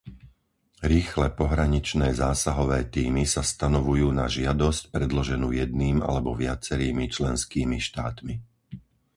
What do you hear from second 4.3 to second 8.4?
žiadosť predloženú jedným alebo viacerými členskými štátmi.